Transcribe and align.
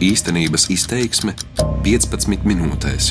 Īstenības 0.00 0.70
izteiksme 0.72 1.34
15 1.84 2.46
minūtēs. 2.48 3.10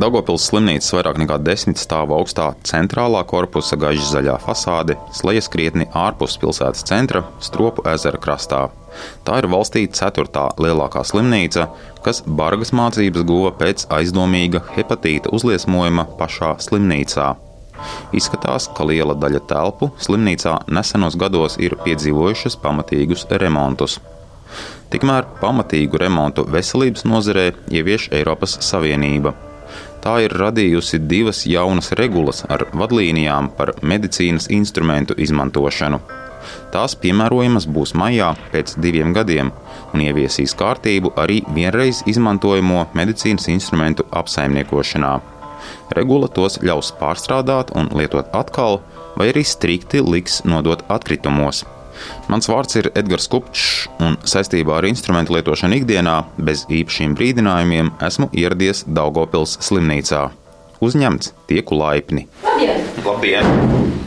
Daugopils 0.00 0.46
slimnīcas 0.48 0.94
vairāk 0.96 1.18
nekā 1.20 1.36
desmit 1.44 1.76
stāvu 1.76 2.16
augstā 2.16 2.46
centrālā 2.64 3.20
korpusa 3.28 3.76
gaiša 3.76 4.06
zaļā 4.14 4.38
fasāde 4.46 4.96
slēdzas 5.18 5.50
krietni 5.52 5.88
ārpus 5.92 6.38
pilsētas 6.40 6.88
centra, 6.88 7.26
Stropu 7.44 7.84
ezera 7.92 8.16
krastā. 8.16 8.62
Tā 9.28 9.42
ir 9.42 9.50
valstī 9.52 9.84
ceturtā 10.00 10.46
lielākā 10.56 11.04
slimnīca, 11.04 11.68
kas 12.00 12.22
bargas 12.24 12.72
mācības 12.72 13.28
guva 13.28 13.52
pēc 13.60 13.84
aizdomīga 13.92 14.64
hepatīta 14.72 15.36
uzliesmojuma 15.36 16.08
pašā 16.16 16.56
slimnīcā. 16.64 17.34
Izskatās, 18.16 18.72
ka 18.72 18.88
liela 18.88 19.12
daļa 19.20 19.44
telpu 19.52 19.92
slimnīcā 20.00 20.62
nesenos 20.72 21.20
gados 21.20 21.60
ir 21.60 21.76
piedzīvojušas 21.84 22.56
pamatīgus 22.64 23.28
remontus. 23.36 24.00
Tikmēr 24.92 25.26
pamatīgu 25.40 25.98
remontu 26.00 26.46
veselības 26.50 27.04
nozarē 27.08 27.50
ievieš 27.72 28.10
Eiropas 28.14 28.58
Savienība 28.64 29.34
tā 30.06 30.20
ir 30.22 30.34
radījusi 30.38 31.00
divas 31.10 31.42
jaunas 31.50 31.90
regulas 31.98 32.44
ar 32.54 32.68
vadlīnijām 32.80 33.50
par 33.58 33.74
medicīnas 33.82 34.46
instrumentu 34.54 35.16
izmantošanu. 35.26 35.98
Tās 36.70 36.94
piemērojamas 37.02 37.66
būs 37.76 37.94
maijā 37.98 38.28
pēc 38.52 38.76
diviem 38.84 39.14
gadiem 39.16 39.50
un 39.94 40.04
ieviesīs 40.04 40.54
kārtību 40.60 41.14
arī 41.22 41.40
vienreiz 41.56 42.04
izmantojamo 42.12 42.84
medicīnas 42.98 43.48
instrumentu 43.50 44.06
apsaimniekošanā. 44.20 45.14
Regula 45.98 46.28
tos 46.38 46.60
ļaus 46.62 46.92
pārstrādāt 47.00 47.72
un 47.74 47.90
lietot 47.98 48.30
atkal, 48.40 48.78
vai 49.18 49.32
arī 49.32 49.42
strikti 49.42 50.04
liks 50.04 50.44
nodot 50.46 50.84
atkritumos. 50.92 51.64
Mans 52.32 52.48
vārds 52.50 52.78
ir 52.80 52.90
Edgars 52.94 53.28
Kupčs, 53.32 53.86
un 54.02 54.18
saistībā 54.26 54.78
ar 54.80 54.88
instrumentu 54.88 55.36
lietošanu 55.36 55.80
ikdienā 55.80 56.16
bez 56.48 56.66
īpašiem 56.72 57.16
brīdinājumiem 57.18 57.92
esmu 58.08 58.30
ieradies 58.36 58.84
Daugopils 58.86 59.58
slimnīcā. 59.64 60.28
Uzņemts 60.84 61.32
tieku 61.48 61.78
laipni. 61.80 62.26
Labdien! 62.44 62.86
Labdien! 63.06 63.52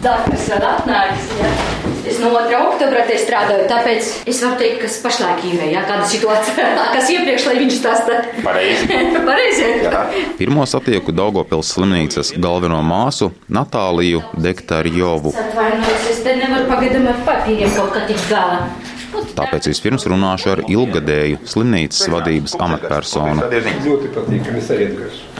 Dārgas 0.05 0.49
vēl 0.53 0.71
atnāks, 0.75 1.31
ja? 1.41 1.78
Es 2.09 2.17
no 2.17 2.31
2. 2.33 2.57
oktobra 2.57 3.03
te 3.05 3.17
strādāju, 3.21 3.67
tāpēc 3.69 4.07
es 4.31 4.39
varu 4.41 4.57
teikt, 4.57 4.79
kas 4.81 4.95
pašlaik 5.03 5.43
ir, 5.45 5.61
ja 5.69 5.83
kāda 5.85 6.07
situācija, 6.09 6.69
kas 6.95 7.11
iepriekš, 7.13 7.45
lai 7.45 7.57
viņš 7.59 7.75
stāsta. 7.77 8.19
Pareizi. 8.41 8.87
Pareizi. 9.29 9.67
Pirmo 10.39 10.65
satieku 10.69 11.13
Daugopils 11.13 11.75
slimnīcas 11.75 12.33
galveno 12.41 12.81
māsu 12.85 13.29
Natāliju 13.53 14.23
Dektarjovu. 14.41 15.35
Atvainojos, 15.37 16.07
es 16.15 16.23
te 16.25 16.33
nevaru 16.39 16.65
pagaidām 16.71 17.11
ar 17.13 17.21
papīriem 17.29 17.75
kaut 17.77 17.93
kā 17.93 18.07
tik 18.09 18.25
galā. 18.31 18.63
Tāpēc 19.37 19.69
vispirms 19.69 20.05
runāšu 20.09 20.51
ar 20.53 20.61
ilgadēju 20.65 21.39
slimnīcas 21.49 22.09
vadības 22.13 22.55
amatpersonu. 22.61 23.45
Ļoti 23.85 24.11
patīkami 24.17 24.63
sajiet. 24.65 24.97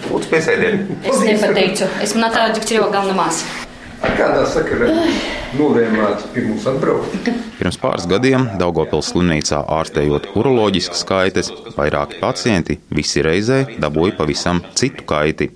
Lūdzu, 0.09 0.29
piesēdiet! 0.31 0.93
Es 1.05 1.25
nepateicu, 1.25 1.89
esmu 2.05 2.23
Natāļa 2.23 2.55
Dikčereva 2.57 2.89
galvenā 2.93 3.17
māsa. 3.19 3.58
Kādā 3.99 4.45
sakarā 4.47 4.87
nolēmāt 5.59 6.23
pie 6.33 6.45
mums 6.47 6.65
atbraukt? 6.69 7.29
Pirms 7.59 7.79
pāris 7.81 8.07
gadiem 8.07 8.47
Daugopils 8.59 9.11
slimnīcā 9.11 9.59
ārstējot 9.79 10.29
uroloģiskas 10.39 11.03
kaites, 11.09 11.51
vairāki 11.75 12.21
pacienti 12.21 12.79
visi 12.95 13.23
reizē 13.25 13.65
dabūja 13.81 14.15
pavisam 14.19 14.63
citu 14.79 15.03
kaiti. 15.09 15.49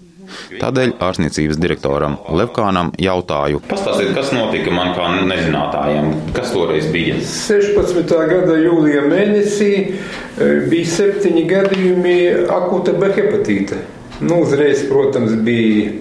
Tādēļ 0.60 0.96
ārstniecības 1.04 1.60
direktoram 1.62 2.16
Levkānam 2.34 2.92
jautāju, 3.02 3.62
Pastāstiet, 3.70 4.14
kas 4.18 4.32
notika 4.34 4.74
man 4.74 4.94
kā 4.98 5.10
nezinātājam? 5.30 6.10
Kas 6.36 6.54
toreiz 6.56 6.88
bija? 6.94 7.20
16. 7.22 8.16
gada 8.32 8.56
jūlijā 8.58 9.04
mēnesī 9.08 9.72
e, 9.84 9.92
bija 10.72 10.90
septiņi 10.96 11.44
gadījumi 11.52 12.18
akūta 12.50 12.96
B 12.98 13.12
hepatīta. 13.14 13.78
Nu, 14.24 14.42
uzreiz, 14.46 14.84
protams, 14.90 15.36
bija 15.46 15.92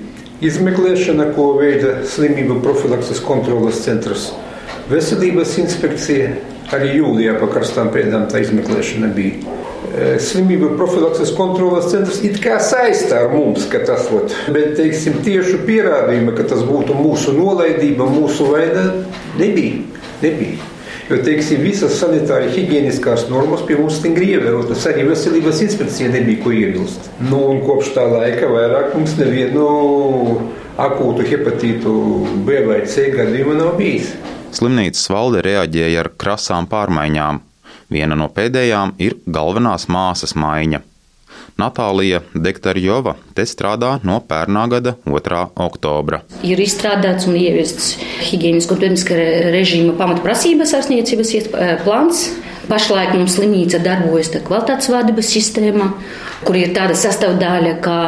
izmeklēšana, 0.43 1.31
ko 1.37 1.53
veida 1.59 2.01
slimību 2.09 2.61
profilakses 2.65 3.23
kontrolas 3.25 3.83
centrs. 3.85 4.31
Veselības 4.91 5.57
inspekcija 5.63 6.33
arī 6.75 6.97
jūlijā 6.99 7.37
pa 7.41 7.49
karstām 7.53 7.93
pēdām 7.95 8.27
tā 8.31 8.43
izmeklēšana 8.43 9.13
bija. 9.15 9.59
E, 9.93 10.09
Slimību 10.23 10.73
profilakses 10.79 11.35
kontrolas 11.37 11.91
centrs 11.93 12.23
it 12.25 12.39
kā 12.43 12.57
saistā 12.65 13.25
ar 13.27 13.35
mums, 13.35 13.67
ka 13.71 13.83
tas 13.87 14.09
ot, 14.15 14.35
bet, 14.55 14.73
teiksim, 14.79 15.21
tieši 15.27 15.61
pierādījumi, 15.67 16.35
ka 16.39 16.49
tas 16.55 16.65
būtu 16.67 16.97
mūsu 16.97 17.37
nolaidība, 17.37 18.09
mūsu 18.09 18.49
vaina, 18.55 18.89
nebija. 19.41 19.83
nebija. 20.23 20.72
Jo, 21.13 21.19
teiksim, 21.21 21.61
visas 21.61 21.99
sanitāri 22.01 22.47
higieniskās 22.55 23.27
normas 23.29 23.61
pie 23.69 23.75
mums 23.77 23.99
stingri 23.99 24.31
ievērotas. 24.33 24.87
Arī 24.89 25.03
veselības 25.11 25.59
inspekcija 25.67 26.09
nebija 26.09 26.41
ko 26.41 26.53
iebilst. 26.57 27.11
Nu, 27.21 27.43
un 27.53 27.59
kopš 27.67 27.91
tā 27.93 28.07
laika 28.09 28.49
vairāk 28.49 28.95
mums 28.97 29.19
nevienu 29.19 29.67
akūtu 30.81 31.27
hepatītu 31.29 31.93
B 32.47 32.63
vai 32.65 32.79
C 32.89 33.11
gadījumu 33.13 33.59
nav 33.59 33.75
bijis. 33.77 34.15
Slimnīcas 34.57 35.05
valde 35.13 35.43
reaģēja 35.45 36.01
ar 36.01 36.11
krasām 36.17 36.71
pārmaiņām. 36.73 37.43
Viena 37.93 38.17
no 38.17 38.31
pēdējām 38.33 38.97
ir 38.97 39.19
galvenās 39.29 39.91
māsas 39.93 40.33
maiņa. 40.33 40.81
Natālija 41.61 42.23
Dektarjova 42.35 43.15
te 43.37 43.45
strādā 43.49 43.97
no 44.07 44.19
pērnā 44.29 44.65
gada 44.73 44.95
2. 45.05 45.43
oktobra. 45.67 46.23
Ir 46.47 46.61
izstrādāts 46.63 47.29
un 47.29 47.37
ieviests 47.39 47.97
higiēnisko 48.31 48.77
un 48.77 48.83
tehniskā 48.87 49.19
režīma 49.55 49.97
pamatprasības 50.01 50.75
ārstniecības 50.81 51.35
eh, 51.37 51.75
plāns. 51.85 52.31
Pašlaik 52.69 53.17
mums 53.19 53.35
slimnīca 53.37 53.81
darbojas 53.83 54.31
tā 54.33 54.41
kvalitātes 54.47 54.89
vadības 54.93 55.33
sistēma, 55.35 55.89
kur 56.47 56.57
ir 56.57 56.71
tāda 56.77 56.95
sastāvdaļa, 56.97 57.75
kā 57.83 57.99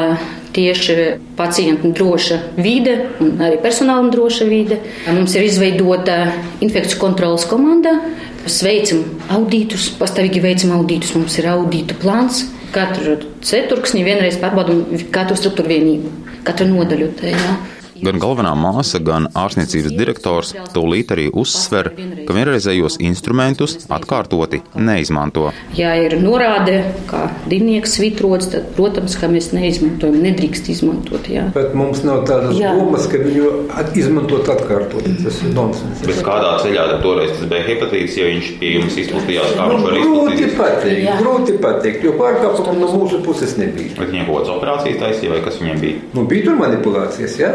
tieši 0.55 0.95
pacientu 1.37 1.91
droša 1.99 2.39
vide 2.57 2.95
un 3.23 3.43
arī 3.43 3.59
personāla 3.63 4.13
droša 4.15 4.47
vide. 4.49 4.79
Mums 5.11 5.35
ir 5.35 5.49
izveidota 5.49 6.19
infekciju 6.65 7.03
kontrolas 7.03 7.47
komanda. 7.51 7.97
Mēs 8.45 8.61
veicam 8.63 9.03
auditus, 9.35 9.89
pastāvīgi 9.99 10.43
veicam 10.45 10.77
auditus. 10.79 11.15
Mums 11.19 11.39
ir 11.41 11.51
auditu 11.51 11.99
plāns. 12.01 12.45
Katru 12.75 13.19
ceturksni 13.45 14.05
vienreiz 14.07 14.39
pārbaudām 14.43 14.85
katru 15.15 15.37
struktūru 15.39 15.73
vienību, 15.73 16.13
katru 16.47 16.69
nodaļu. 16.71 17.11
Te, 17.21 17.35
jā. 17.35 17.57
Gan 18.03 18.19
galvenā 18.19 18.51
māsa, 18.59 18.99
gan 19.05 19.29
ārstniecības 19.39 19.93
direktors 19.95 20.51
tūlīt 20.75 21.13
arī 21.15 21.29
uzsver, 21.31 21.93
ka 22.27 22.35
vienreizējos 22.35 22.97
instrumentus 23.05 23.77
atkārtoti 23.93 24.63
neizmanto. 24.75 25.51
Ja 25.79 25.93
ir 26.01 26.17
norāde, 26.23 26.81
kā 27.11 27.29
dīnieks 27.51 27.95
svitrots, 27.99 28.49
tad, 28.53 28.67
protams, 28.75 29.15
ka 29.21 29.29
mēs 29.31 29.53
neizmantojam, 29.55 30.19
nedrīkst 30.25 30.71
izmantot. 30.75 31.29
Jā. 31.31 31.47
Bet 31.55 31.75
mums 31.79 32.03
nav 32.07 32.25
tādas 32.29 32.59
Jā. 32.59 32.73
domas, 32.79 33.07
ka 33.13 33.21
viņu 33.23 33.53
izmantot 34.01 34.51
atkārtot. 34.57 35.07
Tas 35.25 35.39
ir 35.47 35.55
nonsens. 35.55 36.03
Bet 36.07 36.19
kādā 36.27 36.57
ceļā 36.65 36.89
tad 36.91 37.05
toreiz 37.05 37.31
tas 37.39 37.47
bija 37.53 37.63
hepatīts, 37.69 38.19
ja 38.19 38.27
viņš 38.33 38.51
pie 38.61 38.73
jums 38.79 38.99
izplatījās, 39.05 39.55
kā 39.55 39.69
Nu, 39.71 39.79
viņš 39.79 39.87
var 39.87 39.95
grūti 40.01 40.35
izplatīties? 40.49 40.59
pateikt, 40.59 41.05
Jā. 41.07 41.15
grūti 41.23 41.57
pateikt, 41.63 42.05
jo 42.05 42.13
pārkāpumu 42.19 42.77
no 42.81 42.91
mūsu 42.99 43.23
puses 43.25 43.57
nebija. 43.61 43.95
Bet 43.99 44.11
viņiem 44.11 44.27
kaut 44.29 44.37
kādas 44.41 44.53
operācijas 44.57 45.01
taisīja, 45.03 45.31
vai 45.35 45.41
kas 45.47 45.59
viņiem 45.63 45.81
bija? 45.83 46.03
Nu, 46.15 46.27
bija 46.31 46.45
tur 46.51 46.59
manipulācijas, 46.61 47.39
jā, 47.41 47.51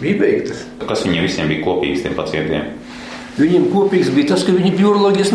bija 0.00 0.20
beigtas. 0.20 0.64
Kas 0.86 1.04
viņiem 1.06 1.26
visiem 1.26 1.52
bija 1.52 1.64
kopīgs 1.66 2.04
tiem 2.04 2.16
pacientiem? 2.18 2.72
Viņiem 3.36 3.68
kopīgs 3.68 4.08
bija 4.16 4.32
tas, 4.32 4.46
ka 4.46 4.54
viņi 4.56 4.72
bija 4.78 4.90
uroloģijas 4.94 5.32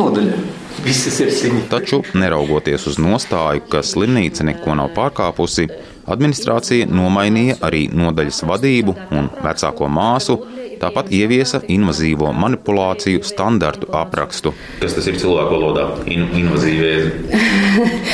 septiņi. 1.13 1.67
Taču, 1.69 1.99
neraugoties 2.17 2.87
uz 2.89 2.97
nostāju, 3.01 3.61
ka 3.69 3.83
slimnīca 3.85 4.47
neko 4.47 4.73
nav 4.79 4.89
pārkāpusi, 4.95 5.67
administrācija 6.09 6.87
nomainīja 6.89 7.59
arī 7.61 7.83
nodaļas 7.93 8.41
vadību 8.49 8.95
un 9.13 9.29
vecāko 9.43 9.89
māsu, 9.93 10.39
tāpat 10.81 11.11
ieviesa 11.13 11.61
invazīvo 11.69 12.31
manipulāciju 12.33 13.21
standartu 13.27 13.91
aprakstu. 13.93 14.55
Kas 14.81 14.97
tas 14.97 15.11
ir 15.11 15.19
cilvēku 15.21 15.59
valodā? 15.59 15.85
In 16.09 16.25
invazīvie. 16.41 16.95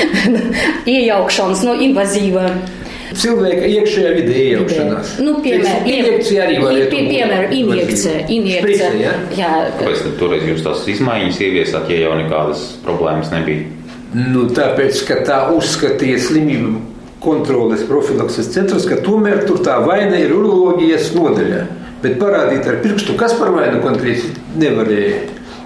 Iejaukšanās, 0.97 1.63
no 1.63 1.77
invazīva. 1.87 2.49
Cilvēka 3.15 3.69
iekšējā 3.71 4.11
vidē 4.17 4.35
iejaukšanās. 4.41 5.13
Nu, 5.23 5.37
piemēram, 5.43 5.87
injekcija 5.87 6.43
arī 6.43 6.57
pie, 6.59 6.67
būt 6.67 7.11
piemēram, 7.13 7.53
injekcija. 7.55 8.25
injekcija. 8.35 8.91
Ja? 8.99 9.13
Jā, 9.37 9.53
Kāpēc 9.79 10.03
tad 10.03 10.17
toreiz 10.19 10.43
jūs 10.49 10.65
tās 10.65 10.83
izmaiņas 10.91 11.39
ieviesāt, 11.47 11.87
ja 11.93 12.01
jau 12.03 12.17
nekādas 12.19 12.65
problēmas 12.83 13.31
nebija? 13.31 13.69
Nu, 14.17 14.45
tāpēc, 14.55 14.99
ka 15.07 15.21
tā 15.27 15.39
uzskatīja 15.55 16.19
slimību 16.27 16.81
kontroles 17.23 17.83
profilakses 17.87 18.51
centrs, 18.53 18.85
ka 18.87 18.99
tomēr 19.03 19.43
tur 19.47 19.63
tā 19.65 19.79
vaina 19.85 20.19
ir 20.19 20.35
uroloģijas 20.35 21.11
nodaļā. 21.15 21.63
Bet 22.03 22.19
parādīt 22.21 22.67
ar 22.69 22.81
pirkstu, 22.83 23.15
kas 23.17 23.33
par 23.39 23.51
vainu 23.55 23.81
konkrēti 23.83 24.35
nevarēja. 24.59 25.23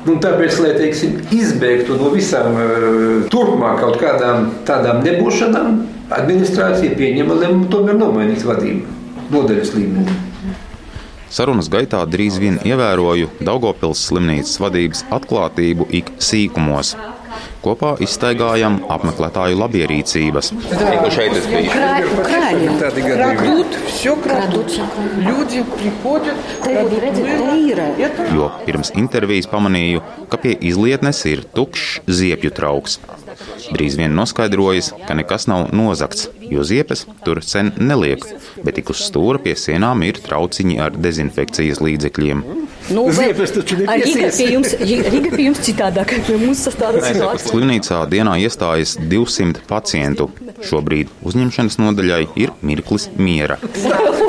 Nu, 0.07 0.15
tāpēc, 0.21 0.55
lai 0.63 0.71
teiksim, 0.77 1.19
izbēgtu 1.35 1.97
no 1.99 2.09
visām 2.13 2.55
uh, 2.57 3.25
turpmāk 3.29 3.83
kaut 3.83 3.99
kādām 4.01 4.47
tādām 4.65 5.03
nebūšanām, 5.05 5.81
administrācija 6.17 6.97
pieņēma 6.97 7.39
lēmumu 7.43 7.69
tomēr 7.71 7.97
nomainīt 7.99 8.43
vadību 8.47 8.99
nodaļas 9.31 9.73
līmenī. 9.77 10.19
Sarunas 11.31 11.69
gaitā 11.71 12.01
drīz 12.11 12.35
vien 12.43 12.57
ievēroju 12.67 13.29
Daugopils 13.39 14.01
slimnīcas 14.09 14.57
vadības 14.59 15.05
atklātību 15.15 15.87
ik 16.01 16.11
sīkumos. 16.19 16.91
Kopā 17.61 17.93
iztaigājam 18.03 18.79
apmeklētāju 18.91 19.55
labierīcības. 19.61 20.49
Šeit 21.15 21.35
es 21.37 21.45
biju. 21.47 21.69
Tādi 22.81 23.05
gadījumi. 23.05 23.61
Jo 28.35 28.49
pirms 28.65 28.91
intervijas 28.97 29.47
pamanīju, 29.51 30.03
ka 30.27 30.41
pie 30.41 30.57
izlietnes 30.71 31.21
ir 31.31 31.45
tukšs 31.55 32.01
ziepju 32.09 32.51
trauks. 32.57 32.99
Drīz 33.71 33.97
vien 33.99 34.15
noskaidrojas, 34.17 34.91
ka 35.07 35.15
nekas 35.17 35.47
nav 35.51 35.69
nozagts, 35.75 36.29
jo 36.51 36.65
ziepes 36.67 37.05
tur 37.25 37.41
sen 37.45 37.71
neliek, 37.79 38.25
bet 38.65 38.77
tik 38.79 38.91
uz 38.93 39.03
stūra 39.07 39.41
pie 39.43 39.55
sienām 39.59 40.03
ir 40.07 40.19
trauciņi 40.23 40.79
ar 40.83 40.97
dezinfekcijas 40.97 41.81
līdzekļiem. 41.83 42.43
Nu, 42.91 43.05
Ziepes 43.13 43.53
taču 43.55 43.77
nepiesies. 43.79 44.73
Rīga 44.81 45.31
pie 45.35 45.45
jums 45.47 45.61
citādāk, 45.63 46.15
pie 46.27 46.39
mums 46.41 46.63
tas 46.65 46.77
tāda 46.79 47.03
situācija. 47.05 47.51
Slimnīcā 47.51 48.01
dienā 48.11 48.35
iestājas 48.41 48.97
200 49.11 49.63
pacientu. 49.69 50.31
Šobrīd 50.65 51.13
uzņemšanas 51.25 51.79
nodaļai 51.81 52.23
ir 52.41 52.55
mirklis 52.65 53.09
miera. 53.21 53.59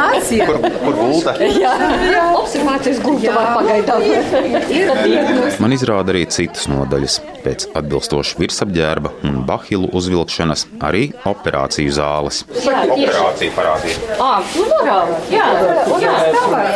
Observācija. 0.00 0.46
Kur, 0.46 0.58
kur 0.84 0.96
gulta? 0.96 1.34
Jā, 1.40 1.72
jā. 2.10 2.22
observācijas 2.38 3.00
gulta 3.04 3.34
var 3.34 3.50
pagaidām. 3.58 4.04
Ir, 4.06 4.92
ir. 5.10 5.58
Man 5.62 5.74
izrāda 5.76 6.14
arī 6.14 6.24
citas 6.32 6.68
nodaļas. 6.70 7.18
Pēc 7.44 7.66
atbilstoša 7.78 8.36
virsapģērba 8.40 9.12
un 9.28 9.40
bahilu 9.48 9.88
uzvilkšanas 9.96 10.66
arī 10.84 11.06
operāciju 11.28 11.94
zāles. 11.96 12.42
Jā, 12.64 12.82
operācija 12.84 13.54
parādīja. 13.56 14.18
À, 14.20 14.30
nu 14.56 14.66
morāli. 14.68 15.18
Jā, 15.32 15.46
jā, 16.04 16.14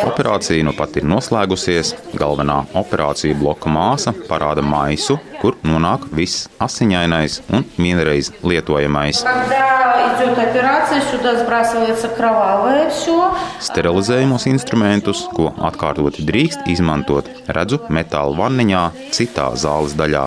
operācija 0.09 0.65
nu 0.65 0.75
pat 0.77 0.97
ir 0.99 1.07
noslēgusies. 1.09 1.95
Galvenā 2.17 2.63
operācija 2.77 3.37
bloka 3.37 3.71
māsa 3.71 4.15
parāda 4.29 4.65
maisu, 4.65 5.19
kur 5.41 5.57
nonāk 5.65 6.09
viss 6.15 6.49
asiņainais 6.63 7.41
un 7.53 7.67
vienreiz 7.77 8.33
lietojamais. 8.45 9.25
Padā! 9.25 9.84
Когда 9.94 10.24
идет 10.24 10.36
операция, 10.36 11.00
сюда 11.00 11.38
сбрасывается 11.38 12.08
кровавое 12.08 12.90
все. 12.90 13.36
Sterilizējumos 13.62 14.48
instrumentus, 14.50 15.22
ko 15.30 15.52
atkārtoti 15.62 16.26
drīkst 16.26 16.66
izmantot, 16.66 17.30
redzu 17.46 17.78
metāla 17.86 18.34
vanniņā, 18.34 18.82
citā 19.14 19.52
zāles 19.54 19.94
daļā. 19.94 20.26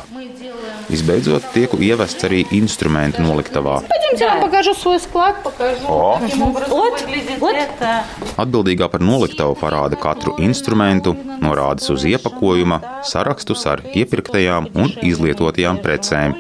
Visbeidzot, 0.89 1.45
tieku 1.53 1.79
ievests 1.79 2.25
arī 2.27 2.43
instrumentu 2.51 3.23
noliktavā. 3.23 3.81
Пойдемте, 3.87 4.25
я 4.25 4.29
вам 4.35 4.41
покажу 4.41 4.73
свой 4.73 4.99
склад, 4.99 5.43
покажу, 5.43 5.87
каким 6.19 6.41
образом 6.43 6.69
Вот, 6.77 7.01
выглядит 7.01 7.39
вот. 7.39 7.55
это. 7.55 8.03
Atbildīgā 8.37 8.89
par 8.89 9.01
noliktavu 9.01 9.55
parāda 9.55 9.95
katru 9.95 10.35
instrumentu, 10.37 11.15
norādes 11.41 11.89
uz 11.89 12.03
iepakojuma, 12.03 12.81
sarakstus 13.03 13.65
ar 13.65 13.81
iepirktajām 13.93 14.69
un 14.75 14.91
izlietotajām 15.01 15.79
precēm. 15.83 16.35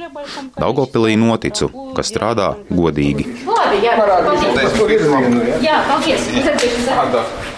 Daugopilī 0.59 1.15
noticu, 1.19 1.71
ka 1.95 2.03
strādā 2.03 2.53
godīgi. 2.69 3.27
Labi, 3.47 3.81
jā. 3.83 3.97
Paldies. 3.99 5.59
Jā, 5.63 5.81
paldies. 5.87 7.56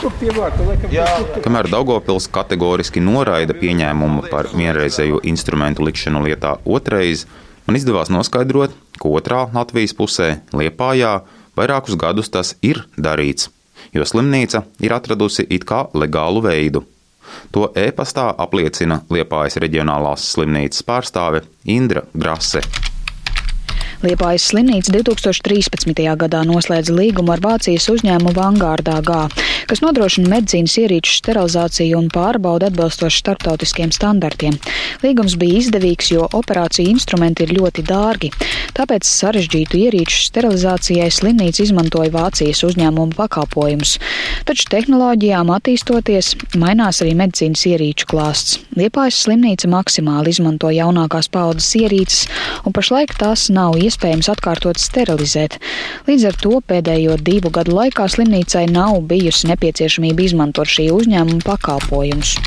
Kamēr 0.00 1.66
Daugopils 1.68 2.24
kategoriski 2.32 3.02
noraida 3.04 3.52
pieņēmumu 3.52 4.30
par 4.32 4.48
vienreizējo 4.56 5.18
instrumentu 5.28 5.84
likšanu 5.84 6.22
lietā 6.24 6.54
otrais, 6.64 7.26
man 7.66 7.76
izdevās 7.76 8.08
noskaidrot, 8.08 8.72
ka 8.96 9.12
otrā 9.12 9.42
Latvijas 9.52 9.92
pusē, 9.98 10.30
Liepājā, 10.56 11.18
vairākus 11.58 11.98
gadus 12.00 12.32
tas 12.32 12.54
ir 12.64 12.80
darīts, 12.96 13.50
jo 13.92 14.06
slimnīca 14.08 14.64
ir 14.80 14.96
atradusi 14.96 15.44
it 15.50 15.68
kā 15.68 15.84
legālu 15.92 16.40
veidu. 16.48 16.86
To 17.52 17.68
e-pastā 17.76 18.30
apliecina 18.40 19.02
Liepājas 19.12 19.60
reģionālās 19.60 20.30
slimnīcas 20.32 20.86
pārstāve 20.88 21.44
Indra 21.68 22.08
Grase. 22.14 22.64
Liepājas 24.00 24.46
slimnīca 24.48 24.94
2013. 24.94 25.98
gadā 26.16 26.38
noslēdza 26.48 26.94
līgumu 26.96 27.34
ar 27.34 27.42
Vācijas 27.44 27.84
uzņēmumu 27.92 28.32
Vanguardā 28.32 28.94
G, 29.04 29.16
kas 29.68 29.82
nodrošina 29.84 30.30
medicīnas 30.32 30.78
ieroču 30.80 31.18
sterilizāciju 31.18 31.98
un 31.98 32.08
pārbaudu 32.08 32.70
atbilstoši 32.70 33.20
starptautiskiem 33.20 33.92
standartiem. 33.92 34.56
Līgums 35.04 35.36
bija 35.36 35.58
izdevīgs, 35.60 36.08
jo 36.14 36.24
operāciju 36.32 36.94
instrumenti 36.94 37.44
ir 37.44 37.52
ļoti 37.58 37.84
dārgi. 37.90 38.30
Tāpēc 38.78 39.04
sarežģītu 39.04 39.82
ierīču 39.82 40.22
sterilizācijai 40.30 41.10
slimnīca 41.12 41.66
izmantoja 41.66 42.14
Vācijas 42.14 42.64
uzņēmumu 42.70 43.18
pakalpojumus. 43.20 43.98
Taču 44.48 44.70
tehnoloģijām 44.72 45.52
attīstoties, 45.58 46.32
mainās 46.56 47.02
arī 47.04 47.12
medicīnas 47.20 47.66
ierīču 47.68 48.08
klāsts. 48.08 48.56
Liepājas 48.80 49.20
slimnīca 49.26 49.68
maksimāli 49.68 50.32
izmanto 50.32 50.72
jaunākās 50.72 51.28
paudzes 51.28 51.74
ierīces, 51.82 52.24
un 52.64 52.72
pašlaik 52.72 53.12
tās 53.20 53.50
nav 53.52 53.76
iespējams 53.90 54.30
atkārtot 54.32 54.80
sterilizēt. 54.80 55.58
Līdz 56.08 56.28
ar 56.30 56.38
to 56.40 56.60
pēdējo 56.72 57.18
divu 57.20 57.52
gadu 57.54 57.76
laikā 57.76 58.08
slimnīcai 58.10 58.68
nav 58.72 59.02
bijusi 59.10 59.50
nepieciešamība 59.52 60.28
izmantot 60.30 60.70
šī 60.70 60.90
uzņēmuma 60.96 61.44
pakalpojumus. 61.46 62.38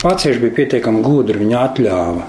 Vācieši 0.00 0.40
bija 0.40 0.56
pietiekami 0.62 1.02
gudri, 1.04 1.40
viņi 1.42 1.56
atļāva 1.60 2.28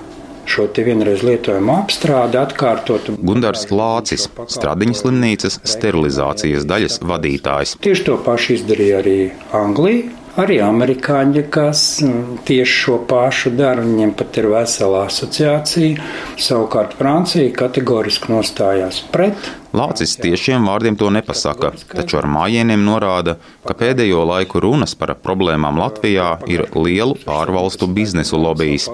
šo 0.51 0.65
te 0.75 0.83
vienreiz 0.83 1.21
lietojumu 1.23 1.71
apstrādi 1.77 2.39
atkārtot. 2.41 3.11
Gundars 3.21 3.67
Lācis, 3.71 4.27
Stradiņas 4.51 5.03
slimnīcas 5.05 5.59
sterilizācijas 5.63 6.65
daļas 6.67 6.99
vadītājs. 7.07 7.77
Tieši 7.83 8.07
to 8.09 8.17
pašu 8.25 8.57
izdarīja 8.57 8.99
arī 9.03 9.19
Anglija. 9.55 10.20
Arī 10.39 10.61
amerikāņi, 10.63 11.41
kas 11.51 11.81
mm, 12.05 12.37
tieši 12.47 12.75
šo 12.85 12.99
pašu 13.07 13.51
dara, 13.57 13.83
viņiem 13.83 14.13
pat 14.15 14.37
ir 14.39 14.47
vesela 14.53 15.05
asociācija. 15.09 16.05
Savukārt 16.39 16.95
Francija 16.99 17.51
kategoriski 17.57 18.31
nostājās 18.31 19.01
pret. 19.11 19.51
Lācis 19.71 20.17
tiešiem 20.19 20.65
vārdiem 20.67 20.97
to 20.99 21.07
nepasaka, 21.13 21.71
taču 21.93 22.17
ar 22.19 22.27
mājieniem 22.27 22.81
norāda, 22.83 23.37
ka 23.63 23.75
pēdējo 23.77 24.25
laiku 24.27 24.59
runas 24.63 24.97
par 24.99 25.13
problēmām 25.23 25.79
Latvijā 25.79 26.27
ir 26.51 26.65
lielu 26.75 27.15
ārvalstu 27.31 27.87
biznesu 27.87 28.39
lobbyis, 28.41 28.89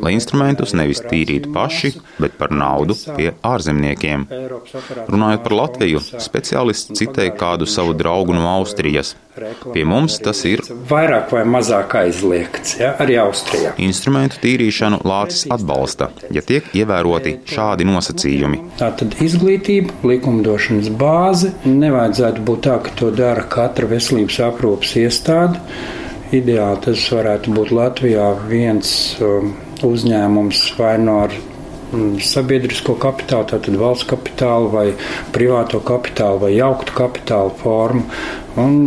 lai 0.00 0.14
instrumentus 0.16 0.72
nevis 0.78 1.04
tīrītu 1.04 1.52
paši, 1.52 1.92
bet 2.22 2.38
par 2.40 2.54
naudu 2.54 2.96
pie 3.18 3.34
ārzemniekiem. 3.44 4.24
Runājot 5.12 5.44
par 5.44 5.58
Latviju, 5.60 6.00
speciālists 6.00 6.96
citēja 6.96 7.36
kādu 7.36 7.68
savu 7.68 7.92
draugu 7.96 8.36
no 8.36 8.48
Austrijas. 8.56 9.14
Pie 9.74 9.82
mums 9.84 10.14
tas 10.24 10.38
ir 10.48 10.62
Vairāk 10.88 11.28
vai 11.34 11.42
mazāk 11.44 11.92
aizliegts, 12.00 12.78
ja, 12.80 12.94
arī 13.02 13.18
Austrijā. 13.20 13.74
instrumentu 13.84 14.38
tīrīšanu 14.40 15.02
Lācis 15.04 15.44
atbalsta, 15.52 16.08
ja 16.32 16.40
tiek 16.40 16.70
ievēroti 16.72 17.34
šādi 17.52 17.84
nosacījumi. 17.84 18.62
Tātad 18.80 19.18
izglītība, 19.20 19.92
likumdošanas 20.10 20.90
bāze. 21.00 21.52
Nevajadzētu 21.66 22.44
būt 22.46 22.64
tā, 22.66 22.78
ka 22.84 22.94
to 22.98 23.10
dara 23.14 23.44
katra 23.50 23.88
veselības 23.90 24.40
aprūpas 24.48 24.96
iestāde. 25.02 25.60
Ideāli 26.34 26.82
tas 26.88 27.04
varētu 27.14 27.52
būt 27.54 27.72
Latvijā 27.76 28.30
viens 28.50 28.88
um, 29.22 29.52
uzņēmums 29.86 30.62
vai 30.78 30.96
no 30.98 31.20
ar 31.26 31.34
mm, 31.36 32.16
sabiedrisko 32.26 32.96
kapitālu, 33.02 33.46
tātad 33.52 33.78
valsts 33.78 34.08
kapitālu 34.10 34.72
vai 34.72 34.86
privāto 35.34 35.80
kapitālu 35.86 36.42
vai 36.46 36.56
jauktu 36.56 36.96
kapitālu 36.98 37.54
formu. 37.62 38.02
Un 38.58 38.80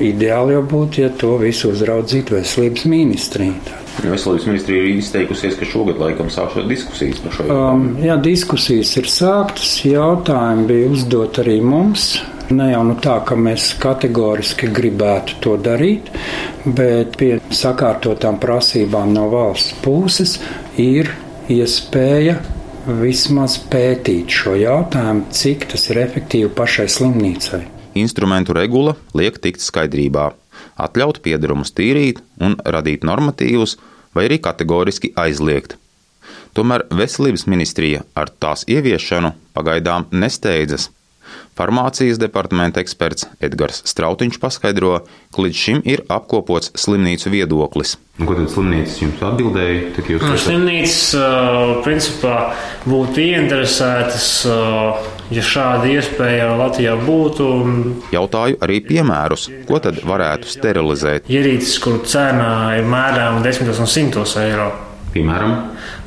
ideāli 0.00 0.56
jau 0.56 0.64
būtu, 0.72 1.02
ja 1.02 1.12
to 1.18 1.36
visu 1.42 1.72
uzraudzītu 1.74 2.38
veselības 2.38 2.88
ministrija. 2.88 3.81
Veselības 4.00 4.46
ministrija 4.48 4.82
ir 4.88 4.98
izteikusies, 4.98 5.56
ka 5.60 5.66
šogad 5.68 5.98
laikam 6.00 6.30
sākšot 6.32 6.68
diskusijas 6.70 7.20
par 7.22 7.34
šo 7.36 7.44
Um, 7.44 7.50
jautājumu. 7.52 8.04
jā, 8.06 8.16
diskusijas 8.24 8.92
ir 8.96 9.08
sāktas, 9.12 9.72
jautājumi 9.86 10.66
bija 10.70 10.92
uzdot 10.94 11.42
arī 11.42 11.58
mums. 11.62 12.06
Ne 12.52 12.70
jau 12.72 12.82
nu 12.84 12.96
tā, 13.00 13.18
ka 13.24 13.36
mēs 13.38 13.70
kategoriski 13.80 14.68
gribētu 14.74 15.38
to 15.40 15.56
darīt, 15.56 16.10
bet 16.66 17.16
pie 17.16 17.38
sakārtotām 17.54 18.40
prasībām 18.42 19.12
no 19.14 19.28
valsts 19.32 19.76
puses 19.84 20.38
ir 20.76 21.12
iespēja 21.52 22.40
vismaz 23.00 23.56
pētīt 23.70 24.28
šo 24.28 24.56
jautājumu, 24.58 25.28
cik 25.30 25.68
tas 25.72 25.88
ir 25.92 26.02
efektīvi 26.02 26.50
pašai 26.56 26.88
slimnīcai. 26.90 27.62
Instrumentu 27.94 28.56
regula 28.56 28.96
liek 29.14 29.38
tikt 29.38 29.60
skaidrībā, 29.62 30.30
atļaut 30.80 31.20
piedarumus 31.24 31.74
tīrīt 31.76 32.22
un 32.40 32.56
radīt 32.64 33.04
normatīvus, 33.08 33.76
vai 34.14 34.28
arī 34.28 34.40
kategoriski 34.42 35.12
aizliegt. 35.16 35.76
Tomēr 36.52 36.84
veselības 36.92 37.46
ministrija 37.48 38.02
ar 38.14 38.32
tās 38.42 38.66
ieviešanu 38.68 39.32
pagaidām 39.56 40.10
nesteidzas. 40.12 40.90
Farmācijas 41.56 42.18
departamenta 42.20 42.80
eksperts 42.80 43.26
Edgars 43.44 43.82
Strautiņš 43.88 44.38
paskaidro, 44.40 45.02
ka 45.32 45.44
līdz 45.44 45.58
šim 45.58 45.82
ir 45.88 46.02
apkopots 46.12 46.72
slimnīcu 46.80 47.32
viedoklis. 47.32 47.94
Un 48.20 48.28
Ko 48.28 48.36
tad 48.36 48.50
slimnīcas 48.52 48.98
jums 49.00 49.22
atbildēja? 49.28 50.04
Jūs 50.12 50.24
Nu, 50.28 50.38
Slimnīcas 50.40 50.98
principā 51.84 52.36
būtu 52.84 53.24
ieinteresētas, 53.24 54.26
ja 55.30 55.44
šāda 55.46 55.90
iespēja 55.92 56.52
Latvijā 56.58 56.96
būtu. 57.06 57.48
Jautāju 58.14 58.58
arī 58.64 58.80
piemērus, 58.88 59.48
ko 59.68 59.78
tad 59.82 60.02
varētu 60.06 60.50
sterilizēt. 60.50 61.30
Ierīces, 61.30 61.78
kuru 61.82 62.02
cena 62.08 62.72
ir 62.78 62.88
mērām 62.88 63.42
desmitos 63.44 63.82
un 63.82 63.90
simtos 63.90 64.34
eiro. 64.40 64.72
Piemēram, 65.12 65.58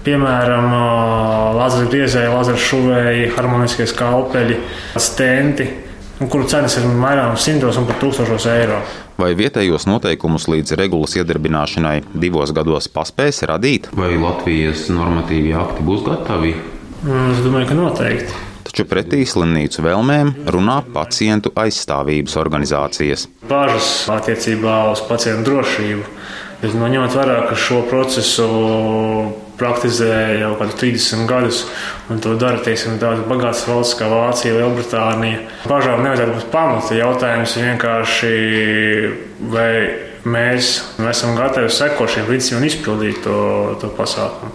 Piemēram 0.06 0.68
Latvijas 1.58 1.90
griezēji, 1.90 2.30
Latvijas 2.30 2.66
šuvēji, 2.70 3.30
harmoniskie 3.34 3.88
skalpeļi, 3.90 4.60
stenti, 5.02 5.66
kuru 6.22 6.46
cenas 6.50 6.78
ir 6.78 6.86
vairāk 7.02 7.40
simtos 7.42 7.80
un 7.82 7.88
pat 7.90 7.98
tūkstošos 8.04 8.46
eiro. 8.54 8.84
Vai 9.18 9.32
vietējos 9.40 9.88
noteikumus 9.90 10.46
līdz 10.52 10.76
regulas 10.78 11.16
iedarbināšanai 11.18 11.96
divos 12.22 12.54
gados 12.54 12.90
paspēs 12.92 13.42
radīt? 13.50 13.90
Vai 13.98 14.14
Latvijas 14.22 14.86
normatīvi 14.94 15.56
akti 15.58 15.86
būs 15.88 16.06
gatavi? 16.06 16.54
Es 17.32 17.42
domāju, 17.42 17.72
ka 17.72 17.80
noteikti. 17.80 18.44
Taču 18.76 18.90
pretī 18.92 19.22
slimnīcu 19.24 19.86
vēlmēm 19.86 20.30
runā 20.52 20.82
pacientu 20.92 21.48
aizstāvības 21.56 22.34
organizācijas. 22.42 23.22
Bažas 23.48 23.86
attiecībā 24.12 24.90
uz 24.92 25.00
pacientu 25.08 25.46
drošību. 25.48 26.02
Bet, 26.60 26.74
no 26.76 26.90
ņemot 26.92 27.16
vērā, 27.16 27.38
ka 27.48 27.56
šo 27.56 27.78
procesu 27.88 28.48
praktizē 29.56 30.18
jau 30.42 30.50
kādu 30.60 30.76
30 30.82 31.24
gadus, 31.30 31.62
un 32.12 32.20
to 32.20 32.34
dara 32.42 32.60
teiksim, 32.66 32.98
tādas 33.00 33.24
bagātas 33.30 33.64
valsts 33.70 33.96
kā 33.96 34.10
Vācija, 34.12 34.58
Lielbritānija. 34.60 35.46
Bažām 35.72 36.04
nevajadzētu 36.04 36.36
būt 36.36 36.52
pamata. 36.58 37.00
Jautājums 37.00 37.56
vienkārši, 37.62 38.34
vai 39.56 39.72
mēs 40.28 40.74
esam 41.14 41.40
gatavi 41.40 41.72
sekot 41.72 42.12
šiem 42.12 42.28
līdzekļiem 42.28 42.60
un 42.60 42.70
izpildīt 42.74 43.24
to, 43.24 43.40
to 43.80 43.96
pasākumu. 43.96 44.52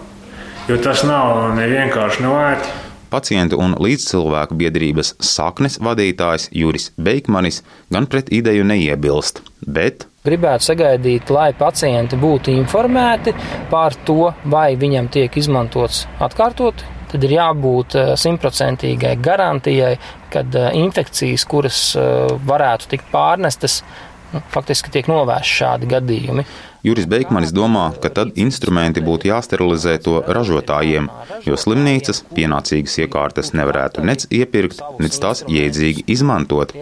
Jo 0.69 0.77
tas 0.77 1.01
nav 1.09 1.55
nevienkārši 1.57 2.29
nevērti. 2.29 2.79
Pacientu 3.11 3.59
un 3.59 3.75
līdzcilvēku 3.75 4.55
biedrības 4.55 5.15
saknes 5.19 5.75
vadītājs 5.83 6.47
Juris 6.55 6.91
Beigmanis 6.95 7.59
gan 7.91 8.07
pret 8.07 8.31
ideju 8.31 8.63
neiebilst, 8.69 9.43
bet 9.67 10.07
Gribētu 10.21 10.67
sagaidīt, 10.67 11.31
lai 11.33 11.47
pacienti 11.57 12.17
būtu 12.21 12.53
informēti 12.53 13.33
par 13.71 13.95
to, 14.05 14.29
vai 14.53 14.75
viņam 14.77 15.07
tiek 15.09 15.37
izmantots 15.41 16.03
atkārtot. 16.21 16.83
Tad 17.09 17.25
ir 17.25 17.33
jābūt 17.39 17.97
simtprocentīgai 18.21 19.15
garantijai, 19.19 19.95
ka 20.31 20.45
infekcijas, 20.77 21.47
kuras 21.49 21.79
varētu 22.47 22.91
tikt 22.93 23.09
pārnestas, 23.11 23.81
faktiski 24.53 24.93
tiek 24.93 25.09
novērsti 25.11 25.57
šādi 25.63 25.89
gadījumi. 25.91 26.45
Juris 26.81 27.05
Beigmanis 27.05 27.51
domā, 27.53 27.91
ka 28.01 28.09
tad 28.09 28.31
instrumenti 28.41 29.03
būtu 29.05 29.27
jāsterilizē 29.29 29.99
to 30.01 30.15
ražotājiem, 30.25 31.11
jo 31.45 31.57
slimnīcas 31.63 32.23
pienācīgas 32.33 32.95
iekārtas 33.03 33.51
nevarētu 33.53 34.01
nec 34.01 34.25
iepirkt, 34.33 34.81
nec 34.97 35.13
tās 35.21 35.43
jēdzīgi 35.45 36.07
izmantot. 36.09 36.73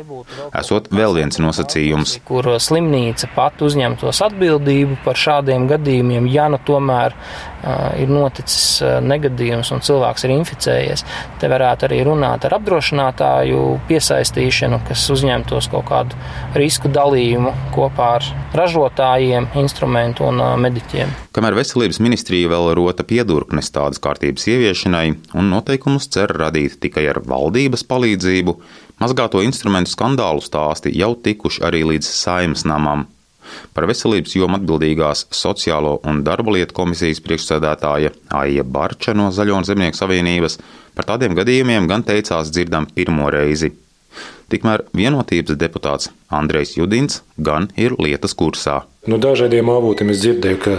Esot 0.56 0.88
vēl 0.96 1.18
viens 1.20 1.42
nosacījums, 1.44 2.16
kur 2.30 2.48
slimnīca 2.64 3.28
pat 3.36 3.60
uzņemtos 3.60 4.24
atbildību 4.30 5.02
par 5.04 5.20
šādiem 5.20 5.68
gadījumiem, 5.68 6.32
ja 6.32 6.48
nu 6.48 6.62
tomēr 6.64 7.18
uh, 7.18 7.92
ir 8.00 8.08
noticis 8.08 8.80
negadījums 9.04 9.74
un 9.76 9.84
cilvēks 9.84 10.28
ir 10.30 10.36
inficējies. 10.38 11.06
Te 11.44 11.52
varētu 11.52 11.90
arī 11.90 12.00
runāt 12.08 12.48
ar 12.48 12.56
apdrošinātāju 12.62 13.68
piesaistīšanu, 13.92 14.80
kas 14.88 15.04
uzņemtos 15.12 15.68
kaut 15.76 15.90
kādu 15.92 16.24
risku 16.56 16.88
dalījumu 16.88 17.52
kopā 17.76 18.14
ar 18.22 18.32
ražotājiem, 18.56 19.52
instrumentiem 19.60 19.89
instrumentu 19.90 20.28
un 20.30 20.42
mediķiem. 20.62 21.10
Kamēr 21.34 21.56
veselības 21.58 22.00
ministrija 22.00 22.50
vēl 22.52 22.74
rota 22.78 23.04
piedurknes 23.04 23.72
tādas 23.74 24.00
kārtības 24.00 24.46
ieviešanai 24.48 25.16
un 25.34 25.50
noteikumus 25.50 26.10
cer 26.14 26.30
radīt 26.30 26.80
tikai 26.80 27.08
ar 27.10 27.22
valdības 27.26 27.84
palīdzību, 27.90 28.56
mazgāto 29.02 29.42
instrumentu 29.42 29.92
skandālu 29.92 30.42
stāsti 30.42 30.94
jau 30.94 31.16
tikuši 31.16 31.64
arī 31.66 31.84
līdz 31.94 32.06
saimas 32.06 32.66
namam. 32.66 33.08
Par 33.74 33.88
veselības 33.90 34.36
jomu 34.38 34.60
atbildīgās 34.60 35.26
Sociālo 35.34 35.98
un 36.06 36.22
darba 36.24 36.54
lietu 36.54 36.76
komisijas 36.78 37.22
priekšsēdētāja 37.26 38.14
Aija 38.38 38.64
Barča 38.64 39.16
no 39.18 39.32
Zaļo 39.34 39.58
un 39.58 39.66
Zemnieku 39.66 39.98
savienības 39.98 40.60
par 40.94 41.10
tādiem 41.10 41.34
gadījumiem 41.34 41.90
gan 41.90 42.06
teicās 42.06 42.54
dzirdam 42.54 42.86
pirmo 42.94 43.32
reizi. 43.34 43.74
Tikmēr 44.50 44.86
vienotības 44.98 45.58
deputāts 45.62 46.10
Andrejs 46.34 46.76
Judins 46.78 47.22
gan 47.38 47.70
ir 47.78 47.94
lietas 48.02 48.34
kursā. 48.38 48.82
No 49.10 49.20
dažādiem 49.22 49.70
avotiem 49.70 50.10
es 50.14 50.24
dzirdēju, 50.24 50.62
ka 50.64 50.78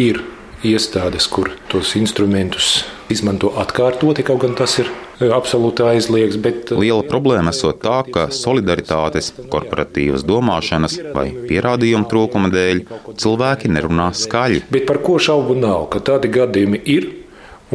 ir 0.00 0.22
iestādes, 0.64 1.26
kur 1.30 1.50
tos 1.70 1.92
instrumentus 1.98 2.82
izmanto 3.12 3.50
atkārtoti, 3.60 4.24
kaut 4.26 4.42
gan 4.44 4.54
tas 4.56 4.78
ir 4.80 4.88
e, 4.88 5.28
absolūti 5.34 5.84
aizliegts. 5.86 6.38
Bet... 6.42 6.72
E, 6.72 6.78
Liela 6.80 7.04
problēma 7.06 7.52
esot 7.52 7.82
tā, 7.82 7.98
ka 8.14 8.28
solidaritātes, 8.34 9.32
korporatīvas 9.52 10.24
domāšanas 10.26 10.98
vai 11.14 11.28
pierādījumu 11.48 12.08
trūkuma 12.10 12.52
dēļ 12.54 12.84
cilvēki 13.20 13.72
nerunā 13.74 14.12
skaļi. 14.16 14.64
Bet 14.72 14.86
par 14.88 15.02
ko 15.04 15.18
šaubu 15.22 15.58
nav, 15.58 15.88
ka 15.92 16.02
tādi 16.12 16.30
gadījumi 16.32 16.82
ir 16.94 17.10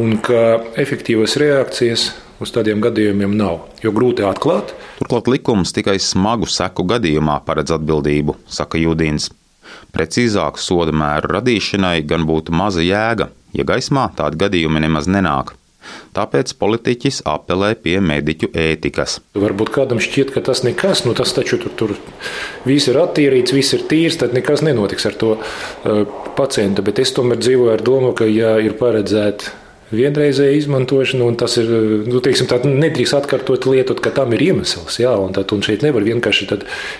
un 0.00 0.16
ka 0.24 0.62
efektīvas 0.80 1.36
reakcijas 1.40 2.10
uz 2.42 2.54
tādiem 2.54 2.82
gadījumiem 2.82 3.34
nav, 3.36 3.66
jo 3.82 3.92
grūti 3.94 4.24
atklāt. 4.26 4.74
Turklāt 4.98 5.28
likums 5.30 5.70
tikai 5.74 5.94
smagu 6.02 6.48
seku 6.50 6.82
gadījumā 6.90 7.36
paredz 7.46 7.70
atbildību, 7.76 8.34
saka 8.50 8.80
Judins. 8.82 9.28
Precīzāku 9.94 10.58
soda 10.58 10.94
mēru 10.96 11.36
radīšanai 11.36 12.00
gan 12.08 12.26
būtu 12.26 12.54
maza 12.56 12.82
jēga, 12.82 13.28
ja 13.54 13.66
gaismā 13.68 14.08
tādi 14.18 14.40
gadījumi 14.40 14.82
nemaz 14.82 15.06
nenāk. 15.06 15.54
Tāpēc 16.16 16.50
politiķis 16.58 17.20
apelē 17.30 17.70
pie 17.78 17.94
mediķu 18.04 18.50
ētikas. 18.58 19.20
Varbūt 19.38 19.70
kādam 19.76 20.02
šķiet, 20.02 20.32
ka 20.34 20.42
tas 20.44 20.64
nekas, 20.66 21.04
nu 21.06 21.14
tas 21.16 21.30
taču 21.36 21.60
tur, 21.62 21.72
tur 21.78 21.94
viss 22.66 22.90
ir 22.90 22.98
attīrīts, 22.98 23.54
viss 23.54 23.76
ir 23.78 23.86
tīrs, 23.88 24.18
tad 24.20 24.34
nekas 24.36 24.64
nenotiks 24.66 25.06
ar 25.08 25.16
to 25.22 25.30
uh, 25.38 26.02
pacientu. 26.36 26.84
Bet 26.84 26.98
es 27.04 27.14
tomēr 27.16 27.40
dzīvoju 27.40 27.72
ar 27.76 27.86
domu, 27.86 28.12
ka 28.18 28.26
ja 28.28 28.56
ir 28.60 28.74
paredzēta 28.82 29.54
vienreizēja 29.94 30.56
izmantošana, 30.58 31.24
un 31.24 31.38
tas 31.40 31.56
ir, 31.60 31.70
nu, 32.08 32.20
teiksim, 32.24 32.48
tā 32.50 32.60
nedrīkst 32.64 33.16
atkārtot 33.18 33.68
lietot, 33.70 34.02
ka 34.04 34.12
tam 34.14 34.34
ir 34.36 34.44
iemesls, 34.50 35.00
jā, 35.02 35.14
un 35.16 35.32
tad 35.36 35.54
un 35.56 35.64
šeit 35.64 35.86
nevar 35.86 36.06
vienkārši 36.06 36.48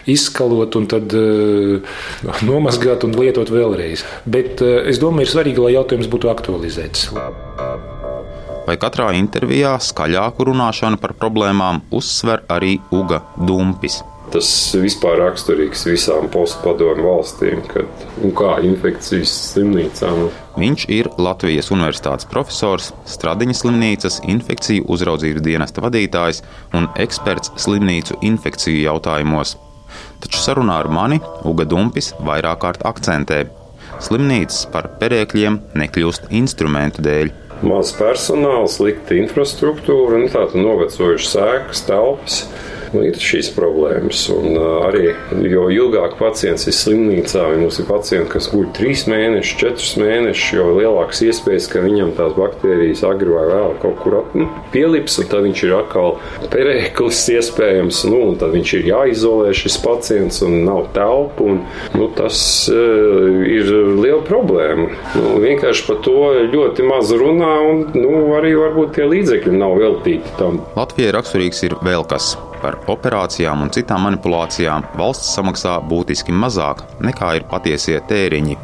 izskalot 0.09 0.78
un 0.78 0.88
tad 0.90 1.14
uh, 1.16 2.00
nomazgāt 2.47 3.07
un 3.09 3.16
lietot 3.18 3.52
vēlreiz. 3.52 4.07
Bet 4.25 4.64
uh, 4.64 4.80
es 4.88 5.02
domāju, 5.02 5.28
ir 5.28 5.35
svarīgi, 5.35 5.64
lai 5.64 5.76
jautājums 5.76 6.11
būtu 6.12 6.33
aktualizēts. 6.33 7.11
Vai 8.68 8.75
katrā 8.76 9.06
intervijā 9.16 9.70
skaļāku 9.80 10.44
runāšanu 10.44 10.98
par 11.00 11.14
problēmām 11.16 11.78
uzsver 11.94 12.42
arī 12.52 12.75
Uga 12.92 13.22
Dumpis. 13.40 14.02
Tas 14.28 14.48
vispār 14.76 15.16
raksturīgs 15.22 15.87
visām 15.88 16.26
postpadomu 16.28 17.06
valstīm, 17.06 17.62
kad 17.70 18.04
un 18.20 18.34
kā 18.37 18.58
infekcijas 18.68 19.32
slimnīcām. 19.54 20.26
Viņš 20.60 20.84
ir 20.92 21.08
Latvijas 21.16 21.72
Universitātes 21.72 22.28
profesors, 22.28 22.90
Stradiņas 23.08 23.64
slimnīcas 23.64 24.20
infekciju 24.28 24.84
uzraudzības 24.92 25.46
dienesta 25.48 25.87
vadītājs 25.87 26.42
un 26.76 26.90
eksperts 27.00 27.54
slimnīcu 27.64 28.20
infekciju 28.34 28.84
jautājumos. 28.84 29.56
Taču 30.20 30.44
sarunā 30.44 30.82
ar 30.82 30.92
mani 30.92 31.22
Uga 31.48 31.64
Dumpis 31.64 32.12
vairāk 32.20 32.66
kārt 32.66 32.84
akcentē, 32.84 33.46
slimnīcas 34.04 34.66
par 34.75 34.92
perēkļiem 35.00 35.62
nekļūst 35.87 36.34
instrumentu 36.37 37.08
dēļ. 37.08 37.37
Maz 37.58 37.90
personāla, 37.98 38.68
slikta 38.70 39.16
infrastruktūra, 39.18 40.20
nu, 40.22 40.28
tāda 40.30 40.60
novecojuša 40.62 41.30
sēkas, 41.32 41.80
telpas 41.88 42.42
nu, 42.95 43.04
ir 43.09 43.18
šīs 43.21 43.50
problēmas. 43.57 44.25
Un, 44.33 44.57
arī 44.88 45.12
jo 45.50 45.68
ilgāk 45.73 46.16
pacients 46.21 46.66
ir 46.68 46.76
slimnīcā, 46.76 47.45
vai 47.50 47.61
mums 47.62 47.78
ir 47.80 47.88
pacienti, 47.88 48.30
kas 48.35 48.49
guļ 48.52 48.71
3 48.76 49.07
mēnešus, 49.12 49.57
4 49.62 50.02
mēnešus, 50.02 50.49
jo 50.57 50.68
lielākas 50.78 51.23
iespējas, 51.28 51.68
ka 51.73 51.83
viņam 51.85 52.14
tās 52.18 52.35
baktērijas 52.38 53.04
agri 53.09 53.35
vai 53.35 53.45
vēl 53.50 53.76
kaut 53.83 54.00
kur 54.02 54.18
nu, 54.38 54.49
pielips, 54.75 55.18
un 55.23 55.30
tad 55.30 55.47
viņš 55.47 55.64
ir 55.66 55.76
atkal 55.78 56.16
perēklis 56.52 57.25
iespējams, 57.37 58.02
nu, 58.11 58.23
un 58.30 58.40
tad 58.40 58.54
viņš 58.57 58.75
ir 58.78 58.90
jāizolē 58.92 59.54
šis 59.57 59.78
pacients 59.85 60.42
un 60.47 60.61
nav 60.68 60.88
telpu. 60.97 61.49
Un, 61.49 61.62
nu, 61.97 62.11
tas 62.16 62.40
uh, 62.73 63.38
ir 63.47 63.71
liela 64.00 64.21
problēma. 64.26 64.88
Nu, 65.16 65.38
vienkārši 65.42 65.87
par 65.88 66.02
to 66.04 66.18
ļoti 66.52 66.87
maz 66.88 67.12
runā, 67.14 67.54
un 67.71 67.87
nu, 67.97 68.12
arī 68.38 68.54
varbūt 68.59 68.97
tie 68.99 69.09
līdzekļi 69.09 69.57
nav 69.59 69.78
veltīti 69.80 70.37
tam. 70.40 70.62
Latvijai 70.78 71.14
raksturīgs 71.18 71.66
ir 71.68 71.78
vēl 71.85 72.07
kas 72.09 72.35
Par 72.62 72.78
operācijām 72.90 73.62
un 73.62 73.70
citām 73.74 74.06
manipulācijām 74.08 74.86
valsts 74.98 75.34
samaksā 75.36 75.76
būtiski 75.90 76.34
mazāk 76.34 76.82
nekā 77.04 77.34
ir 77.38 77.46
patiesie 77.50 78.00
tēriņi. 78.10 78.56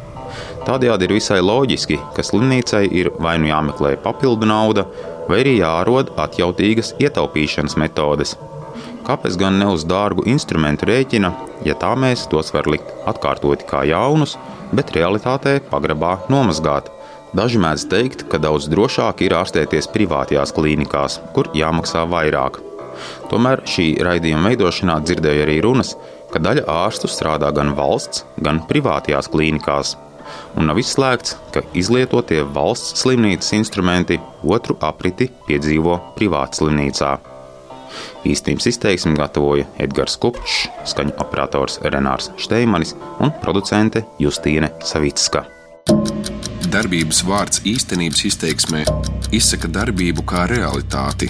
Tādējādi 0.65 1.07
ir 1.07 1.13
visai 1.15 1.37
loģiski, 1.45 1.99
ka 2.15 2.25
slimnīcai 2.25 2.83
ir 2.99 3.11
vai 3.21 3.37
nu 3.39 3.51
jāmeklē 3.51 3.93
papildu 4.03 4.49
nauda, 4.49 4.87
vai 5.29 5.43
arī 5.43 5.55
jārod 5.59 6.11
atjautīgas 6.25 6.95
ietaupīšanas 7.01 7.77
metodes. 7.79 8.35
Kāpēc 9.05 9.37
gan 9.37 9.59
ne 9.61 9.69
uz 9.69 9.85
dārgu 9.85 10.25
instrumentu 10.27 10.89
rēķina, 10.89 11.31
ja 11.67 11.77
tā 11.77 11.93
mēs 12.01 12.25
tos 12.31 12.49
var 12.55 12.67
likt 12.71 12.89
atkārtoti 13.05 13.67
kā 13.69 13.83
jaunus, 13.85 14.33
bet 14.73 14.95
realitātē 14.97 15.59
pagrabā 15.69 16.17
nomazgāt? 16.33 16.89
Daži 17.35 17.59
mēdz 17.61 17.89
teikt, 17.91 18.25
ka 18.31 18.39
daudz 18.41 18.69
drošāk 18.71 19.21
ir 19.25 19.35
ārstēties 19.37 19.91
privātajās 19.93 20.55
klīnikās, 20.55 21.19
kur 21.37 21.51
jāmaksā 21.53 22.07
vairāk. 22.09 22.74
Tomēr 23.31 23.63
šī 23.69 23.91
raidījuma 24.05 24.51
veidošanā 24.51 24.99
dzirdēju 25.05 25.45
arī 25.45 25.59
runas, 25.65 25.95
ka 26.33 26.41
daļa 26.43 26.65
ārstu 26.71 27.09
strādā 27.11 27.51
gan 27.55 27.75
valsts, 27.77 28.25
gan 28.41 28.63
privātajās 28.69 29.31
klīnikās. 29.31 29.95
un 30.57 30.65
nav 30.65 30.79
izslēgts, 30.81 31.35
ka 31.53 31.61
izlietotie 31.77 32.41
valsts 32.55 33.03
slimnīcas 33.03 33.53
instrumenti 33.53 34.19
otru 34.43 34.77
apriti 34.81 35.29
piedzīvo 35.47 35.99
privātu 36.17 36.63
slimnīcā. 36.63 37.11
Īstības 38.25 38.67
izteiksmi 38.71 39.15
gatavoja 39.15 39.67
Edgars 39.79 40.17
Kupčs, 40.19 40.65
skaņu 40.89 41.15
operators 41.21 41.77
Renārs 41.83 42.31
Šteimanis 42.41 42.95
un 43.21 43.31
producente 43.43 44.03
Justīne 44.19 44.71
Savicka. 44.83 45.45
Darbības 46.73 47.21
vārds 47.23 47.61
īstenības 47.69 48.25
izteiksmē 48.31 48.83
izsaka 49.35 49.69
darbību 49.71 50.25
kā 50.27 50.47
realitāti. 50.51 51.29